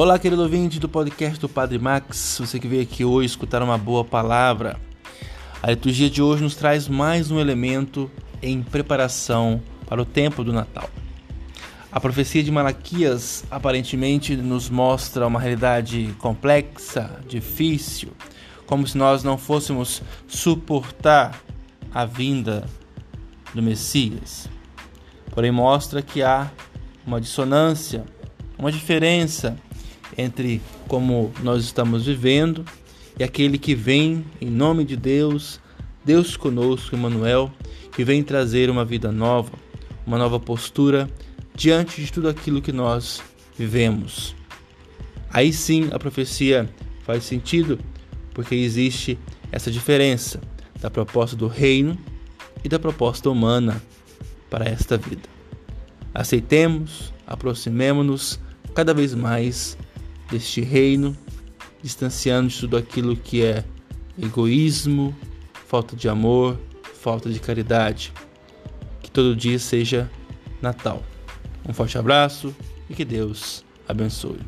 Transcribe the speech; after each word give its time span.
Olá, 0.00 0.16
querido 0.16 0.42
ouvinte 0.42 0.78
do 0.78 0.88
podcast 0.88 1.40
do 1.40 1.48
Padre 1.48 1.76
Max, 1.76 2.36
você 2.38 2.60
que 2.60 2.68
veio 2.68 2.82
aqui 2.82 3.04
hoje 3.04 3.26
escutar 3.26 3.60
uma 3.64 3.76
boa 3.76 4.04
palavra. 4.04 4.78
A 5.60 5.72
liturgia 5.72 6.08
de 6.08 6.22
hoje 6.22 6.40
nos 6.40 6.54
traz 6.54 6.86
mais 6.86 7.32
um 7.32 7.40
elemento 7.40 8.08
em 8.40 8.62
preparação 8.62 9.60
para 9.88 10.00
o 10.00 10.04
tempo 10.04 10.44
do 10.44 10.52
Natal. 10.52 10.88
A 11.90 11.98
profecia 11.98 12.44
de 12.44 12.50
Malaquias 12.52 13.44
aparentemente 13.50 14.36
nos 14.36 14.70
mostra 14.70 15.26
uma 15.26 15.40
realidade 15.40 16.14
complexa, 16.20 17.18
difícil, 17.26 18.12
como 18.66 18.86
se 18.86 18.96
nós 18.96 19.24
não 19.24 19.36
fôssemos 19.36 20.00
suportar 20.28 21.42
a 21.92 22.04
vinda 22.04 22.64
do 23.52 23.60
Messias. 23.60 24.48
Porém, 25.32 25.50
mostra 25.50 26.02
que 26.02 26.22
há 26.22 26.48
uma 27.04 27.20
dissonância, 27.20 28.04
uma 28.56 28.70
diferença 28.70 29.58
entre 30.16 30.60
como 30.86 31.32
nós 31.42 31.64
estamos 31.64 32.06
vivendo 32.06 32.64
e 33.18 33.24
aquele 33.24 33.58
que 33.58 33.74
vem 33.74 34.24
em 34.40 34.48
nome 34.48 34.84
de 34.84 34.96
Deus, 34.96 35.60
Deus 36.04 36.36
conosco, 36.36 36.94
Emmanuel, 36.94 37.52
que 37.92 38.04
vem 38.04 38.22
trazer 38.22 38.70
uma 38.70 38.84
vida 38.84 39.10
nova, 39.10 39.52
uma 40.06 40.16
nova 40.16 40.38
postura 40.38 41.10
diante 41.54 42.00
de 42.02 42.12
tudo 42.12 42.28
aquilo 42.28 42.62
que 42.62 42.72
nós 42.72 43.20
vivemos. 43.58 44.36
Aí 45.30 45.52
sim 45.52 45.88
a 45.92 45.98
profecia 45.98 46.72
faz 47.02 47.24
sentido, 47.24 47.78
porque 48.32 48.54
existe 48.54 49.18
essa 49.50 49.70
diferença 49.70 50.40
da 50.80 50.88
proposta 50.88 51.34
do 51.34 51.48
reino 51.48 51.98
e 52.62 52.68
da 52.68 52.78
proposta 52.78 53.28
humana 53.28 53.82
para 54.48 54.66
esta 54.66 54.96
vida. 54.96 55.28
Aceitemos, 56.14 57.12
aproximemo-nos 57.26 58.40
cada 58.74 58.94
vez 58.94 59.14
mais 59.14 59.76
deste 60.30 60.60
reino, 60.60 61.16
distanciando 61.82 62.48
de 62.48 62.60
tudo 62.60 62.76
aquilo 62.76 63.16
que 63.16 63.42
é 63.42 63.64
egoísmo, 64.20 65.16
falta 65.66 65.94
de 65.96 66.08
amor, 66.08 66.58
falta 67.00 67.30
de 67.30 67.38
caridade. 67.40 68.12
Que 69.02 69.10
todo 69.10 69.36
dia 69.36 69.58
seja 69.58 70.10
Natal. 70.60 71.02
Um 71.68 71.72
forte 71.72 71.96
abraço 71.98 72.54
e 72.88 72.94
que 72.94 73.04
Deus 73.04 73.64
abençoe. 73.86 74.40